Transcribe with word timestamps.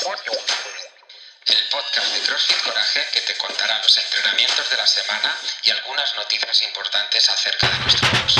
El 0.00 0.06
podcast 1.70 2.14
de 2.14 2.20
CrossFit 2.26 2.56
Coraje 2.64 3.00
que 3.12 3.20
te 3.20 3.36
contará 3.36 3.82
los 3.82 3.98
entrenamientos 3.98 4.70
de 4.70 4.76
la 4.78 4.86
semana 4.86 5.36
y 5.62 5.70
algunas 5.70 6.16
noticias 6.16 6.62
importantes 6.62 7.28
acerca 7.28 7.68
de 7.68 7.78
nuestro 7.80 8.08
box. 8.08 8.36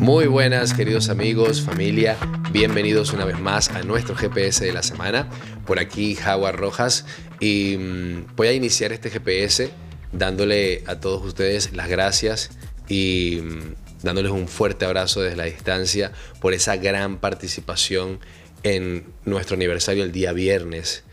Muy 0.00 0.26
buenas 0.28 0.72
queridos 0.72 1.08
amigos, 1.08 1.60
familia, 1.62 2.16
bienvenidos 2.52 3.12
una 3.12 3.24
vez 3.24 3.40
más 3.40 3.70
a 3.70 3.82
nuestro 3.82 4.14
GPS 4.14 4.64
de 4.64 4.72
la 4.72 4.84
semana. 4.84 5.28
Por 5.66 5.80
aquí 5.80 6.14
Jaguar 6.14 6.54
Rojas 6.54 7.06
y 7.40 7.76
mm, 7.76 8.36
voy 8.36 8.46
a 8.46 8.52
iniciar 8.52 8.92
este 8.92 9.10
GPS 9.10 9.72
dándole 10.12 10.84
a 10.86 11.00
todos 11.00 11.24
ustedes 11.24 11.72
las 11.72 11.88
gracias 11.88 12.50
y 12.88 13.40
mm, 13.42 13.85
dándoles 14.06 14.32
un 14.32 14.48
fuerte 14.48 14.84
abrazo 14.84 15.20
desde 15.20 15.36
la 15.36 15.44
distancia 15.44 16.12
por 16.40 16.54
esa 16.54 16.76
gran 16.76 17.18
participación 17.18 18.20
en 18.62 19.04
nuestro 19.24 19.56
aniversario 19.56 20.04
el 20.04 20.12
día 20.12 20.32
viernes. 20.32 21.04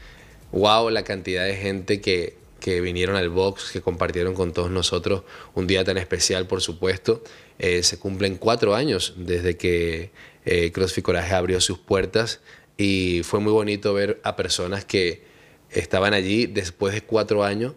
Wow, 0.52 0.90
la 0.90 1.04
cantidad 1.04 1.46
de 1.46 1.56
gente 1.56 2.00
que, 2.00 2.38
que 2.60 2.80
vinieron 2.82 3.16
al 3.16 3.30
box, 3.30 3.72
que 3.72 3.82
compartieron 3.82 4.36
con 4.36 4.54
todos 4.54 4.72
nosotros 4.72 5.24
un 5.56 5.68
día 5.68 5.84
tan 5.84 5.98
especial, 5.98 6.48
por 6.48 6.62
supuesto. 6.62 7.24
Eh, 7.60 7.84
se 7.84 7.98
cumplen 7.98 8.38
cuatro 8.38 8.76
años 8.76 9.14
desde 9.18 9.58
que 9.58 10.12
eh, 10.46 10.72
CrossFit 10.72 11.04
Coraje 11.04 11.34
abrió 11.34 11.60
sus 11.62 11.80
puertas 11.80 12.42
y 12.78 13.22
fue 13.24 13.40
muy 13.40 13.52
bonito 13.52 13.94
ver 13.94 14.20
a 14.24 14.36
personas 14.36 14.86
que 14.86 15.24
estaban 15.72 16.14
allí 16.14 16.46
después 16.46 16.94
de 16.94 17.02
cuatro 17.02 17.44
años, 17.44 17.74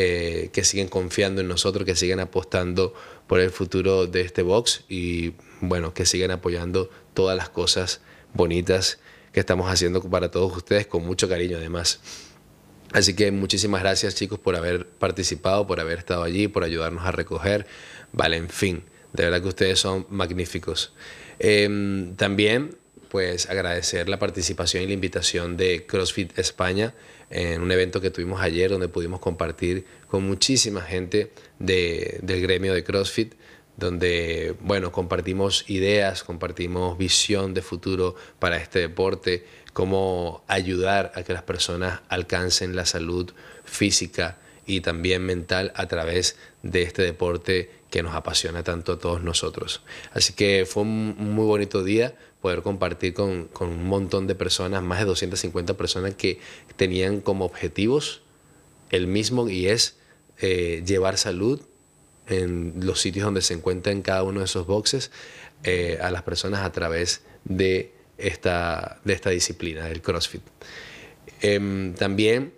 eh, 0.00 0.50
que 0.52 0.62
siguen 0.62 0.86
confiando 0.86 1.40
en 1.40 1.48
nosotros, 1.48 1.84
que 1.84 1.96
siguen 1.96 2.20
apostando 2.20 2.94
por 3.26 3.40
el 3.40 3.50
futuro 3.50 4.06
de 4.06 4.20
este 4.20 4.42
box 4.42 4.84
y 4.88 5.32
bueno, 5.60 5.92
que 5.92 6.06
sigan 6.06 6.30
apoyando 6.30 6.88
todas 7.14 7.36
las 7.36 7.48
cosas 7.48 8.00
bonitas 8.32 9.00
que 9.32 9.40
estamos 9.40 9.68
haciendo 9.68 10.00
para 10.02 10.30
todos 10.30 10.56
ustedes 10.56 10.86
con 10.86 11.04
mucho 11.04 11.28
cariño 11.28 11.56
además. 11.56 11.98
Así 12.92 13.16
que 13.16 13.32
muchísimas 13.32 13.82
gracias 13.82 14.14
chicos 14.14 14.38
por 14.38 14.54
haber 14.54 14.86
participado, 14.86 15.66
por 15.66 15.80
haber 15.80 15.98
estado 15.98 16.22
allí, 16.22 16.46
por 16.46 16.62
ayudarnos 16.62 17.04
a 17.04 17.10
recoger. 17.10 17.66
Vale, 18.12 18.36
en 18.36 18.50
fin, 18.50 18.84
de 19.14 19.24
verdad 19.24 19.42
que 19.42 19.48
ustedes 19.48 19.80
son 19.80 20.06
magníficos. 20.10 20.92
Em, 21.40 22.14
también 22.14 22.78
pues 23.08 23.48
agradecer 23.48 24.08
la 24.08 24.18
participación 24.18 24.82
y 24.82 24.86
la 24.86 24.92
invitación 24.92 25.56
de 25.56 25.86
CrossFit 25.86 26.38
España 26.38 26.94
en 27.30 27.62
un 27.62 27.72
evento 27.72 28.00
que 28.00 28.10
tuvimos 28.10 28.40
ayer 28.40 28.70
donde 28.70 28.88
pudimos 28.88 29.20
compartir 29.20 29.84
con 30.08 30.24
muchísima 30.24 30.80
gente 30.82 31.32
del 31.58 32.40
gremio 32.40 32.74
de 32.74 32.84
CrossFit, 32.84 33.34
donde 33.76 34.54
bueno, 34.60 34.92
compartimos 34.92 35.64
ideas, 35.68 36.24
compartimos 36.24 36.98
visión 36.98 37.54
de 37.54 37.62
futuro 37.62 38.16
para 38.38 38.56
este 38.56 38.80
deporte, 38.80 39.44
cómo 39.72 40.42
ayudar 40.48 41.12
a 41.14 41.22
que 41.22 41.32
las 41.32 41.42
personas 41.42 42.00
alcancen 42.08 42.74
la 42.74 42.86
salud 42.86 43.32
física 43.64 44.38
y 44.66 44.80
también 44.80 45.22
mental 45.22 45.72
a 45.74 45.86
través 45.86 46.36
de 46.62 46.82
este 46.82 47.02
deporte 47.02 47.70
que 47.90 48.02
nos 48.02 48.14
apasiona 48.14 48.62
tanto 48.62 48.92
a 48.92 48.98
todos 48.98 49.22
nosotros. 49.22 49.82
Así 50.12 50.32
que 50.34 50.66
fue 50.66 50.82
un 50.82 51.16
muy 51.18 51.46
bonito 51.46 51.82
día 51.82 52.14
poder 52.40 52.62
compartir 52.62 53.14
con, 53.14 53.48
un 53.60 53.86
montón 53.86 54.26
de 54.26 54.34
personas, 54.34 54.82
más 54.82 55.00
de 55.00 55.06
250 55.06 55.74
personas 55.74 56.14
que 56.14 56.38
tenían 56.76 57.20
como 57.20 57.44
objetivos 57.44 58.22
el 58.90 59.06
mismo 59.06 59.48
y 59.48 59.66
es 59.66 59.96
eh, 60.40 60.82
llevar 60.86 61.18
salud 61.18 61.60
en 62.26 62.74
los 62.80 63.00
sitios 63.00 63.24
donde 63.24 63.42
se 63.42 63.54
encuentran 63.54 64.02
cada 64.02 64.22
uno 64.22 64.40
de 64.40 64.46
esos 64.46 64.66
boxes 64.66 65.10
eh, 65.64 65.98
a 66.00 66.10
las 66.10 66.22
personas 66.22 66.62
a 66.62 66.72
través 66.72 67.22
de 67.44 67.92
esta, 68.18 69.00
de 69.04 69.12
esta 69.14 69.30
disciplina, 69.30 69.86
del 69.86 70.02
CrossFit. 70.02 70.42
Em, 71.40 71.94
también 71.94 72.52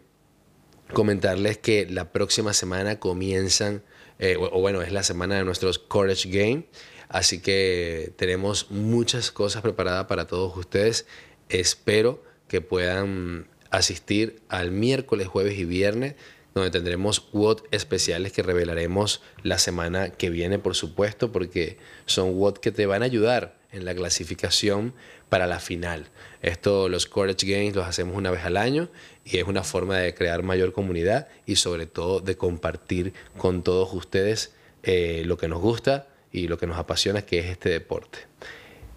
comentarles 0.92 1.58
que 1.58 1.86
la 1.86 2.12
próxima 2.12 2.52
semana 2.52 2.98
comienzan, 2.98 3.82
eh, 4.20 4.36
o, 4.38 4.60
bueno, 4.60 4.82
es 4.82 4.92
la 4.92 5.02
semana 5.02 5.36
de 5.36 5.44
nuestros 5.44 5.78
Courage 5.78 6.28
Game. 6.28 6.66
Así 7.08 7.40
que 7.40 8.12
tenemos 8.16 8.70
muchas 8.70 9.32
cosas 9.32 9.62
preparadas 9.62 10.06
para 10.06 10.26
todos 10.26 10.56
ustedes. 10.56 11.06
Espero 11.48 12.22
que 12.46 12.60
puedan 12.60 13.48
asistir 13.70 14.42
al 14.48 14.70
miércoles, 14.70 15.26
jueves 15.26 15.58
y 15.58 15.64
viernes, 15.64 16.14
donde 16.54 16.70
tendremos 16.70 17.28
WOD 17.32 17.62
especiales 17.70 18.32
que 18.32 18.42
revelaremos 18.42 19.22
la 19.42 19.58
semana 19.58 20.10
que 20.10 20.28
viene, 20.28 20.58
por 20.58 20.76
supuesto, 20.76 21.32
porque 21.32 21.78
son 22.04 22.38
WOD 22.38 22.58
que 22.58 22.72
te 22.72 22.86
van 22.86 23.02
a 23.02 23.06
ayudar 23.06 23.59
en 23.72 23.84
la 23.84 23.94
clasificación 23.94 24.94
para 25.28 25.46
la 25.46 25.60
final. 25.60 26.08
Esto, 26.42 26.88
los 26.88 27.06
Courage 27.06 27.46
Games, 27.46 27.74
los 27.74 27.86
hacemos 27.86 28.16
una 28.16 28.30
vez 28.30 28.44
al 28.44 28.56
año 28.56 28.88
y 29.24 29.38
es 29.38 29.44
una 29.44 29.62
forma 29.62 29.98
de 29.98 30.14
crear 30.14 30.42
mayor 30.42 30.72
comunidad 30.72 31.28
y 31.46 31.56
sobre 31.56 31.86
todo 31.86 32.20
de 32.20 32.36
compartir 32.36 33.12
con 33.36 33.62
todos 33.62 33.92
ustedes 33.94 34.52
eh, 34.82 35.22
lo 35.26 35.36
que 35.36 35.48
nos 35.48 35.60
gusta 35.60 36.08
y 36.32 36.48
lo 36.48 36.58
que 36.58 36.66
nos 36.66 36.78
apasiona, 36.78 37.22
que 37.22 37.38
es 37.38 37.46
este 37.46 37.68
deporte. 37.68 38.18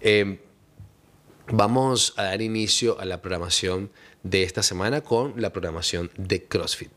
Em, 0.00 0.38
vamos 1.48 2.14
a 2.16 2.24
dar 2.24 2.42
inicio 2.42 2.98
a 3.00 3.04
la 3.04 3.20
programación 3.22 3.90
de 4.22 4.42
esta 4.42 4.62
semana 4.62 5.02
con 5.02 5.40
la 5.40 5.52
programación 5.52 6.10
de 6.16 6.44
CrossFit. 6.44 6.90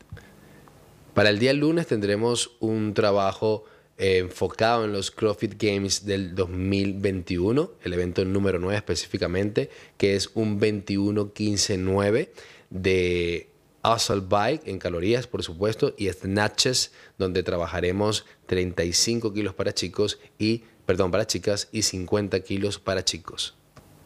Para 1.14 1.30
el 1.30 1.38
día 1.38 1.52
lunes 1.52 1.86
tendremos 1.86 2.52
un 2.60 2.94
trabajo 2.94 3.64
eh, 3.98 4.18
enfocado 4.18 4.84
en 4.84 4.92
los 4.92 5.10
CrossFit 5.10 5.60
Games 5.60 6.06
del 6.06 6.36
2021, 6.36 7.72
el 7.82 7.92
evento 7.92 8.24
número 8.24 8.60
9 8.60 8.76
específicamente, 8.76 9.70
que 9.96 10.14
es 10.14 10.30
un 10.34 10.60
21-15-9 10.60 12.28
de 12.70 13.48
Assault 13.82 14.28
Bike 14.28 14.68
en 14.68 14.78
calorías, 14.78 15.26
por 15.26 15.42
supuesto, 15.42 15.94
y 15.96 16.08
Snatches, 16.08 16.92
donde 17.18 17.42
trabajaremos 17.42 18.24
35 18.46 19.32
kilos 19.32 19.54
para 19.54 19.74
chicos 19.74 20.20
y, 20.38 20.62
perdón, 20.86 21.10
para 21.10 21.26
chicas 21.26 21.68
y 21.72 21.82
50 21.82 22.38
kilos 22.40 22.78
para 22.78 23.04
chicos. 23.04 23.56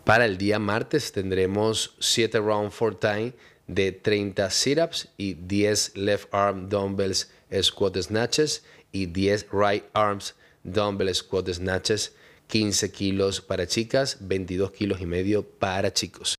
Para 0.05 0.25
el 0.25 0.39
día 0.39 0.59
martes 0.59 1.13
tendremos 1.13 1.97
7 2.01 2.39
round 2.39 2.71
for 2.71 2.95
time 2.95 3.35
de 3.67 3.93
30 3.93 4.51
sit-ups 4.51 5.09
y 5.17 5.35
10 5.35 5.97
left 5.97 6.33
arm 6.33 6.69
dumbbells 6.69 7.31
squat 7.63 7.97
snatches 7.99 8.65
y 8.93 9.07
10 9.07 9.49
right 9.53 9.85
arms 9.95 10.35
dumbbell 10.63 11.13
squat 11.15 11.49
snatches, 11.49 12.15
15 12.49 12.93
kilos 12.93 13.41
para 13.41 13.67
chicas, 13.67 14.19
22 14.21 14.73
kilos 14.73 15.01
y 15.01 15.07
medio 15.07 15.43
para 15.43 15.93
chicos. 15.93 16.35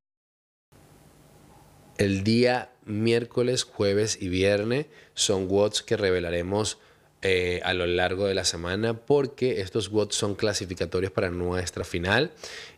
El 1.97 2.23
día 2.23 2.71
miércoles, 2.85 3.63
jueves 3.63 4.17
y 4.19 4.29
viernes 4.29 4.87
son 5.13 5.47
WODs 5.47 5.83
que 5.83 5.97
revelaremos 5.97 6.79
eh, 7.25 7.61
a 7.63 7.73
lo 7.73 7.85
largo 7.87 8.27
de 8.27 8.33
la 8.33 8.43
semana 8.43 9.05
porque 9.05 9.61
estos 9.61 9.89
WODs 9.89 10.13
son 10.13 10.35
clasificatorios 10.35 11.09
para 11.09 11.29
nuestra 11.29 11.85
final 11.85 12.33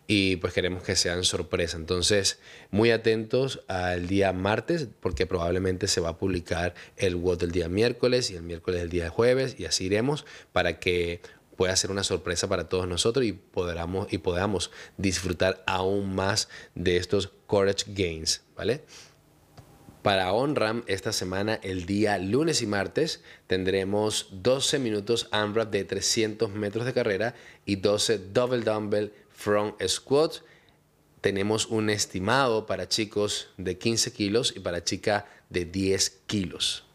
y 0.06 0.36
pues 0.36 0.54
queremos 0.54 0.84
que 0.84 0.96
sean 0.96 1.24
sorpresa. 1.24 1.78
Entonces, 1.78 2.38
muy 2.70 2.92
atentos 2.92 3.62
al 3.68 4.06
día 4.06 4.32
martes 4.34 4.88
porque 5.00 5.26
probablemente 5.26 5.88
se 5.88 6.00
va 6.00 6.10
a 6.10 6.18
publicar 6.20 6.76
el 6.96 7.16
WOD 7.16 7.40
del 7.40 7.52
día 7.52 7.70
miércoles 7.70 8.30
y 8.30 8.36
el 8.36 8.44
miércoles 8.44 8.82
del 8.82 8.90
día 8.92 9.10
jueves 9.10 9.56
y 9.58 9.66
así 9.66 9.86
iremos 9.86 10.26
para 10.52 10.80
que 10.80 11.22
pueda 11.56 11.76
ser 11.76 11.90
una 11.90 12.04
sorpresa 12.04 12.48
para 12.48 12.70
todos 12.70 12.88
nosotros 12.88 13.26
y 13.26 13.34
podamos, 13.34 14.14
y 14.14 14.20
podamos 14.20 14.70
disfrutar 14.98 15.64
aún 15.66 16.14
más 16.14 16.50
de 16.76 16.98
estos 16.98 17.32
Courage 17.48 17.86
Gains, 17.88 18.44
¿vale? 18.56 18.84
Para 20.06 20.34
OnRAM 20.34 20.84
esta 20.86 21.12
semana, 21.12 21.60
el 21.64 21.88
día 21.88 22.20
lunes 22.20 22.62
y 22.62 22.68
martes, 22.68 23.24
tendremos 23.48 24.28
12 24.34 24.78
minutos 24.78 25.28
AMRAP 25.32 25.72
de 25.72 25.84
300 25.84 26.52
metros 26.52 26.86
de 26.86 26.94
carrera 26.94 27.34
y 27.66 27.78
12 27.78 28.20
Double 28.32 28.62
Dumbbell 28.62 29.12
Front 29.32 29.82
Squat. 29.82 30.44
Tenemos 31.22 31.66
un 31.66 31.90
estimado 31.90 32.68
para 32.68 32.88
chicos 32.88 33.50
de 33.58 33.80
15 33.80 34.14
kilos 34.14 34.54
y 34.56 34.60
para 34.60 34.84
chica 34.84 35.26
de 35.50 35.66
10 35.66 36.22
kilos. 36.28 36.86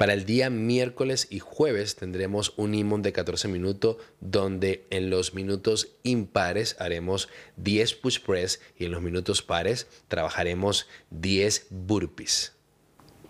Para 0.00 0.14
el 0.14 0.24
día 0.24 0.48
miércoles 0.48 1.26
y 1.28 1.40
jueves 1.40 1.94
tendremos 1.94 2.54
un 2.56 2.74
imón 2.74 3.02
de 3.02 3.12
14 3.12 3.48
minutos 3.48 3.98
donde 4.20 4.86
en 4.88 5.10
los 5.10 5.34
minutos 5.34 5.88
impares 6.04 6.74
haremos 6.78 7.28
10 7.58 7.96
push 7.96 8.20
press 8.20 8.62
y 8.78 8.86
en 8.86 8.92
los 8.92 9.02
minutos 9.02 9.42
pares 9.42 9.88
trabajaremos 10.08 10.88
10 11.10 11.66
burpees. 11.68 12.54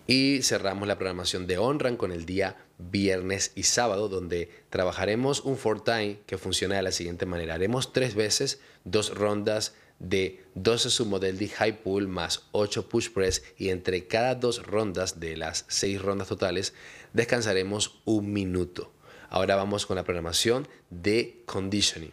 Y 0.07 0.43
cerramos 0.43 0.87
la 0.87 0.97
programación 0.97 1.45
de 1.45 1.57
OnRun 1.57 1.97
con 1.97 2.13
el 2.13 2.25
día 2.25 2.55
viernes 2.77 3.51
y 3.53 3.63
sábado 3.63 4.07
donde 4.07 4.49
trabajaremos 4.69 5.41
un 5.41 5.57
four 5.57 5.83
time 5.83 6.19
que 6.25 6.37
funciona 6.37 6.77
de 6.77 6.83
la 6.83 6.93
siguiente 6.93 7.25
manera. 7.25 7.55
Haremos 7.55 7.91
tres 7.91 8.15
veces 8.15 8.61
dos 8.85 9.13
rondas 9.13 9.75
de 10.01 10.43
12 10.55 10.89
submodel 10.89 11.37
de 11.37 11.47
high 11.47 11.83
pull 11.83 12.07
más 12.07 12.47
8 12.51 12.89
push 12.89 13.09
press 13.11 13.43
y 13.57 13.69
entre 13.69 14.07
cada 14.07 14.35
dos 14.35 14.65
rondas 14.65 15.19
de 15.19 15.37
las 15.37 15.65
6 15.69 16.01
rondas 16.01 16.27
totales 16.27 16.73
descansaremos 17.13 18.01
un 18.05 18.33
minuto. 18.33 18.91
Ahora 19.29 19.55
vamos 19.55 19.85
con 19.85 19.95
la 19.95 20.03
programación 20.03 20.67
de 20.89 21.43
conditioning. 21.45 22.11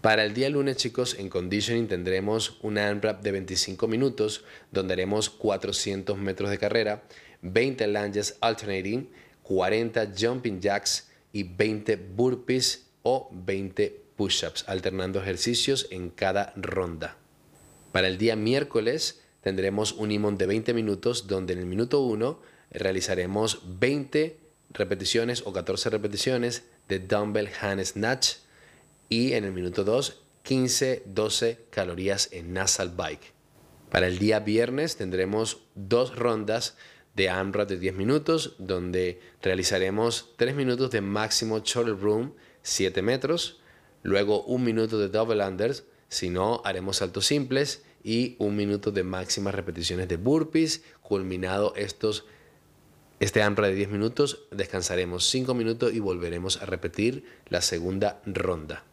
Para 0.00 0.24
el 0.24 0.34
día 0.34 0.48
lunes, 0.48 0.76
chicos, 0.76 1.16
en 1.18 1.28
conditioning 1.28 1.88
tendremos 1.88 2.58
una 2.62 2.88
AMRAP 2.88 3.22
de 3.22 3.32
25 3.32 3.88
minutos, 3.88 4.44
donde 4.70 4.94
haremos 4.94 5.28
400 5.28 6.16
metros 6.16 6.50
de 6.50 6.58
carrera, 6.58 7.02
20 7.42 7.88
lunges 7.88 8.36
alternating, 8.40 9.10
40 9.42 10.12
jumping 10.16 10.60
jacks 10.60 11.08
y 11.32 11.42
20 11.42 11.96
burpees 11.96 12.86
o 13.02 13.28
20 13.32 14.05
push-ups, 14.16 14.64
alternando 14.68 15.20
ejercicios 15.20 15.86
en 15.90 16.10
cada 16.10 16.52
ronda. 16.56 17.16
Para 17.92 18.08
el 18.08 18.18
día 18.18 18.36
miércoles 18.36 19.22
tendremos 19.42 19.92
un 19.92 20.10
imón 20.10 20.38
de 20.38 20.46
20 20.46 20.74
minutos, 20.74 21.26
donde 21.26 21.52
en 21.52 21.60
el 21.60 21.66
minuto 21.66 22.00
1 22.00 22.40
realizaremos 22.70 23.62
20 23.78 24.38
repeticiones 24.70 25.42
o 25.46 25.52
14 25.52 25.90
repeticiones 25.90 26.64
de 26.88 26.98
dumbbell 26.98 27.50
hand 27.60 27.84
snatch 27.84 28.36
y 29.08 29.32
en 29.32 29.44
el 29.44 29.52
minuto 29.52 29.84
2 29.84 30.22
15-12 30.44 31.58
calorías 31.70 32.28
en 32.32 32.52
nasal 32.52 32.90
bike. 32.90 33.32
Para 33.90 34.06
el 34.06 34.18
día 34.18 34.40
viernes 34.40 34.96
tendremos 34.96 35.62
dos 35.74 36.16
rondas 36.16 36.76
de 37.14 37.30
AMRAP 37.30 37.68
de 37.68 37.78
10 37.78 37.94
minutos 37.94 38.54
donde 38.58 39.20
realizaremos 39.42 40.34
3 40.36 40.54
minutos 40.54 40.90
de 40.90 41.00
máximo 41.00 41.60
shoulder 41.60 41.98
room 41.98 42.34
7 42.62 43.00
metros, 43.02 43.60
luego 44.06 44.44
un 44.44 44.62
minuto 44.62 44.98
de 45.00 45.08
double 45.08 45.44
unders, 45.44 45.84
si 46.08 46.30
no 46.30 46.62
haremos 46.64 46.98
saltos 46.98 47.26
simples 47.26 47.82
y 48.04 48.36
un 48.38 48.54
minuto 48.54 48.92
de 48.92 49.02
máximas 49.02 49.52
repeticiones 49.52 50.08
de 50.08 50.16
burpees, 50.16 50.82
culminado 51.02 51.74
estos 51.74 52.24
este 53.18 53.42
AMRA 53.42 53.68
de 53.68 53.74
10 53.74 53.88
minutos, 53.88 54.44
descansaremos 54.50 55.28
5 55.30 55.54
minutos 55.54 55.92
y 55.92 56.00
volveremos 56.00 56.62
a 56.62 56.66
repetir 56.66 57.24
la 57.48 57.62
segunda 57.62 58.20
ronda. 58.26 58.84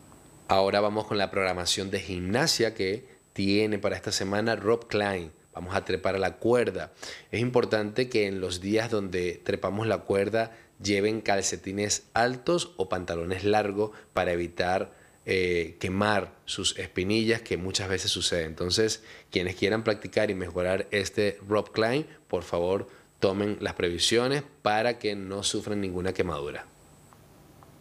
Ahora 0.48 0.80
vamos 0.80 1.06
con 1.06 1.18
la 1.18 1.30
programación 1.30 1.92
de 1.92 2.00
gimnasia 2.00 2.74
que 2.74 3.06
tiene 3.34 3.78
para 3.78 3.98
esta 3.98 4.12
semana 4.12 4.56
Rob 4.56 4.88
Klein. 4.88 5.32
Vamos 5.54 5.76
a 5.76 5.86
trepar 5.86 6.16
a 6.16 6.20
la 6.20 6.38
cuerda. 6.38 6.94
Es 7.32 7.40
importante 7.40 8.10
que 8.10 8.26
en 8.26 8.42
los 8.42 8.62
días 8.62 8.90
donde 8.90 9.42
trepamos 9.44 9.86
la 9.86 10.00
cuerda 10.00 10.58
lleven 10.82 11.22
calcetines 11.22 12.08
altos 12.14 12.74
o 12.78 12.90
pantalones 12.90 13.44
largos 13.44 13.92
para 14.14 14.32
evitar 14.32 15.03
eh, 15.26 15.78
quemar 15.80 16.36
sus 16.46 16.78
espinillas 16.78 17.42
que 17.42 17.58
muchas 17.58 17.90
veces 17.90 18.12
sucede. 18.12 18.44
Entonces, 18.44 19.04
quienes 19.32 19.56
quieran 19.56 19.84
practicar 19.84 20.30
y 20.32 20.36
mejorar 20.36 20.88
este 20.92 21.40
Rob 21.48 21.72
Klein, 21.72 22.06
por 22.28 22.44
favor, 22.44 22.88
tomen 23.20 23.58
las 23.62 23.74
previsiones 23.76 24.44
para 24.62 25.00
que 25.00 25.16
no 25.16 25.44
sufran 25.44 25.80
ninguna 25.80 26.14
quemadura. 26.14 26.66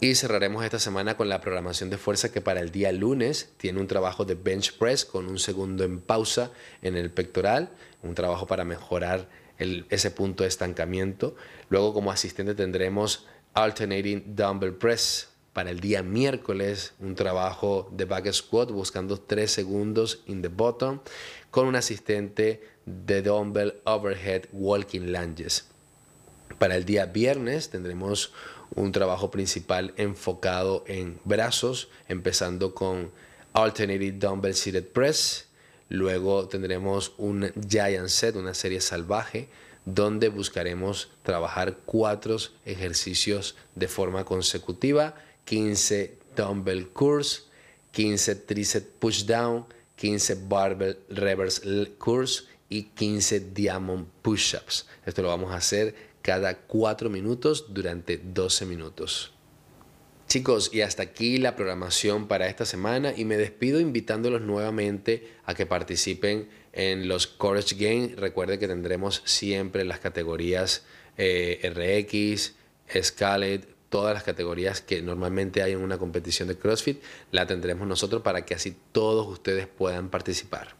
Y 0.02 0.16
cerraremos 0.16 0.64
esta 0.64 0.80
semana 0.80 1.16
con 1.16 1.28
la 1.28 1.40
programación 1.40 1.88
de 1.88 1.96
fuerza 1.96 2.32
que 2.32 2.40
para 2.40 2.60
el 2.60 2.72
día 2.72 2.90
lunes 2.90 3.52
tiene 3.56 3.80
un 3.80 3.86
trabajo 3.86 4.24
de 4.24 4.34
bench 4.34 4.76
press 4.76 5.04
con 5.04 5.28
un 5.28 5.38
segundo 5.38 5.84
en 5.84 6.00
pausa 6.00 6.50
en 6.82 6.96
el 6.96 7.10
pectoral, 7.10 7.70
un 8.02 8.14
trabajo 8.16 8.46
para 8.46 8.64
mejorar 8.64 9.28
ese 9.58 10.10
punto 10.10 10.42
de 10.42 10.48
estancamiento. 10.48 11.36
Luego 11.68 11.94
como 11.94 12.10
asistente 12.10 12.54
tendremos 12.54 13.26
alternating 13.54 14.34
dumbbell 14.34 14.74
press. 14.74 15.31
Para 15.52 15.70
el 15.70 15.80
día 15.80 16.02
miércoles 16.02 16.94
un 16.98 17.14
trabajo 17.14 17.88
de 17.92 18.06
back 18.06 18.32
squat 18.32 18.70
buscando 18.70 19.20
3 19.20 19.50
segundos 19.50 20.22
in 20.26 20.40
the 20.40 20.48
bottom 20.48 21.00
con 21.50 21.66
un 21.66 21.76
asistente 21.76 22.62
de 22.86 23.20
dumbbell 23.22 23.74
overhead 23.84 24.44
walking 24.52 25.12
lunges. 25.12 25.66
Para 26.58 26.76
el 26.76 26.84
día 26.84 27.06
viernes 27.06 27.68
tendremos 27.68 28.32
un 28.74 28.92
trabajo 28.92 29.30
principal 29.30 29.92
enfocado 29.96 30.84
en 30.86 31.20
brazos, 31.24 31.88
empezando 32.08 32.74
con 32.74 33.10
Alternative 33.52 34.12
Dumbbell 34.12 34.54
Seated 34.54 34.86
Press. 34.88 35.48
Luego 35.88 36.48
tendremos 36.48 37.12
un 37.18 37.52
Giant 37.68 38.08
Set, 38.08 38.36
una 38.36 38.54
serie 38.54 38.80
salvaje, 38.80 39.48
donde 39.84 40.28
buscaremos 40.28 41.10
trabajar 41.22 41.78
cuatro 41.84 42.36
ejercicios 42.64 43.56
de 43.74 43.88
forma 43.88 44.24
consecutiva, 44.24 45.16
15 45.44 46.18
dumbbell 46.36 46.88
curls, 46.92 47.48
15 47.92 48.34
tricep 48.46 48.84
push 48.98 49.24
down, 49.24 49.66
15 49.96 50.48
barbell 50.48 50.98
reverse 51.10 51.60
curls 51.98 52.48
y 52.68 52.84
15 52.94 53.52
diamond 53.52 54.06
push-ups. 54.22 54.86
Esto 55.04 55.22
lo 55.22 55.28
vamos 55.28 55.52
a 55.52 55.56
hacer 55.56 55.94
cada 56.22 56.54
4 56.54 57.10
minutos 57.10 57.66
durante 57.74 58.18
12 58.18 58.66
minutos. 58.66 59.32
Chicos, 60.28 60.70
y 60.72 60.80
hasta 60.80 61.02
aquí 61.02 61.36
la 61.36 61.56
programación 61.56 62.26
para 62.26 62.48
esta 62.48 62.64
semana 62.64 63.12
y 63.14 63.26
me 63.26 63.36
despido 63.36 63.80
invitándolos 63.80 64.40
nuevamente 64.40 65.28
a 65.44 65.54
que 65.54 65.66
participen 65.66 66.48
en 66.72 67.06
los 67.06 67.26
Courage 67.26 67.76
Games. 67.76 68.16
Recuerden 68.16 68.58
que 68.58 68.66
tendremos 68.66 69.20
siempre 69.26 69.84
las 69.84 70.00
categorías 70.00 70.84
eh, 71.18 71.60
RX, 71.74 72.54
Scarlett, 73.02 73.68
todas 73.92 74.14
las 74.14 74.22
categorías 74.22 74.80
que 74.80 75.02
normalmente 75.02 75.62
hay 75.62 75.72
en 75.72 75.82
una 75.82 75.98
competición 75.98 76.48
de 76.48 76.56
CrossFit, 76.56 77.02
la 77.30 77.46
tendremos 77.46 77.86
nosotros 77.86 78.22
para 78.22 78.46
que 78.46 78.54
así 78.54 78.74
todos 78.90 79.28
ustedes 79.28 79.66
puedan 79.66 80.08
participar. 80.08 80.74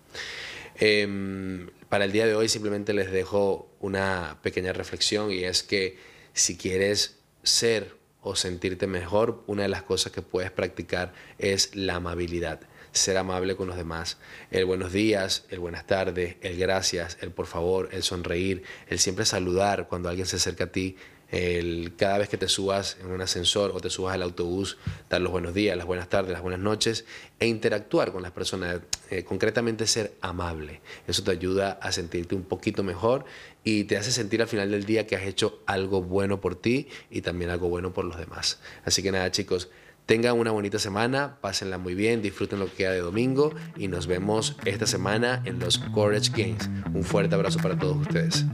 Em, 0.76 1.69
para 1.91 2.06
el 2.06 2.12
día 2.12 2.26
de 2.26 2.35
hoy 2.35 2.49
simplemente 2.49 2.94
les 2.94 3.12
dejo 3.12 3.70
una 3.81 4.38
pequeña 4.43 4.73
reflexión 4.73 5.31
y 5.31 5.44
es 5.44 5.62
que 5.62 5.99
si 6.32 6.56
quieres 6.56 7.19
ser 7.43 7.99
o 8.23 8.35
sentirte 8.35 8.87
mejor, 8.87 9.44
una 9.47 9.64
de 9.64 9.69
las 9.69 9.82
cosas 9.82 10.11
que 10.11 10.23
puedes 10.23 10.50
practicar 10.50 11.12
es 11.38 11.76
la 11.76 11.97
amabilidad. 11.97 12.61
Ser 12.93 13.19
amable 13.19 13.56
con 13.56 13.69
los 13.69 13.76
demás. 13.76 14.17
El 14.50 14.64
buenos 14.64 14.91
días, 14.91 15.44
el 15.50 15.59
buenas 15.59 15.87
tardes, 15.87 16.37
el 16.41 16.56
gracias, 16.56 17.19
el 17.20 17.31
por 17.31 17.47
favor, 17.47 17.91
el 17.93 18.03
sonreír, 18.03 18.62
el 18.87 18.99
siempre 18.99 19.26
saludar 19.26 19.87
cuando 19.88 20.09
alguien 20.09 20.26
se 20.26 20.37
acerca 20.37 20.64
a 20.64 20.73
ti, 20.73 20.97
el, 21.32 21.94
cada 21.96 22.19
vez 22.19 22.29
que 22.29 22.37
te 22.37 22.46
subas 22.46 22.99
en 23.00 23.11
un 23.11 23.20
ascensor 23.23 23.73
o 23.75 23.81
te 23.81 23.90
subas 23.90 24.14
al 24.14 24.23
autobús, 24.23 24.76
dar 25.08 25.23
los 25.23 25.32
buenos 25.32 25.55
días, 25.55 25.76
las 25.76 25.87
buenas 25.87 26.08
tardes, 26.08 26.31
las 26.31 26.43
buenas 26.43 26.61
noches 26.61 27.06
e 27.40 27.46
interactuar 27.46 28.12
con 28.12 28.23
las 28.23 28.32
personas, 28.32 28.81
eh, 29.11 29.25
concretamente 29.25 29.87
ser 29.87 30.12
amable. 30.20 30.82
Eso 31.08 31.25
te 31.25 31.31
ayuda 31.31 31.73
a 31.81 31.90
sentirte 31.90 32.34
un 32.34 32.43
poquito 32.44 32.82
mejor 32.82 33.25
y 33.64 33.84
te 33.84 33.96
hace 33.96 34.12
sentir 34.12 34.43
al 34.43 34.49
final 34.49 34.70
del 34.70 34.84
día 34.84 35.06
que 35.06 35.17
has 35.17 35.23
hecho 35.23 35.62
algo 35.67 36.02
bueno 36.02 36.40
por 36.40 36.55
ti 36.55 36.88
y 37.11 37.23
también 37.23 37.50
algo 37.50 37.69
bueno 37.70 37.94
por 37.94 38.05
los 38.05 38.19
demás. 38.19 38.61
Así 38.85 39.02
que 39.02 39.11
nada 39.11 39.31
chicos, 39.31 39.70
tengan 40.05 40.38
una 40.38 40.50
bonita 40.50 40.78
semana, 40.78 41.38
pásenla 41.40 41.78
muy 41.78 41.94
bien, 41.94 42.21
disfruten 42.21 42.59
lo 42.59 42.66
que 42.66 42.73
queda 42.73 42.90
de 42.90 43.00
domingo 43.00 43.54
y 43.78 43.88
nos 43.88 44.06
vemos 44.06 44.56
esta 44.66 44.87
semana 44.87 45.42
en 45.47 45.59
los 45.59 45.78
Courage 45.78 46.30
Games. 46.30 46.68
Un 46.92 47.04
fuerte 47.04 47.35
abrazo 47.35 47.59
para 47.61 47.78
todos 47.78 47.97
ustedes. 47.97 48.45